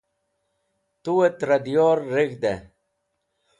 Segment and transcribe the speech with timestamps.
[1.03, 2.53] Tuet Ra Diyor Reg̃hde